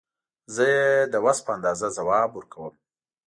زه 0.53 0.63
یې 0.73 0.87
د 1.13 1.15
وس 1.25 1.37
په 1.45 1.51
اندازه 1.57 1.87
ځواب 1.97 2.29
ورکوم. 2.33 2.73